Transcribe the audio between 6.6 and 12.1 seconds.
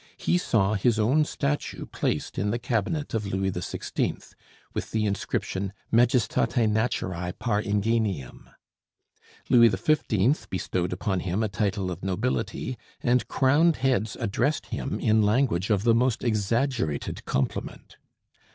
Naturæ par ingenium." Louis XV. bestowed upon him a title of